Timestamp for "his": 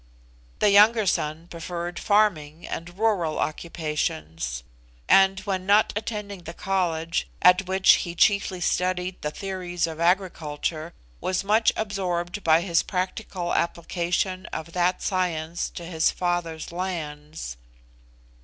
12.61-12.81, 15.85-16.09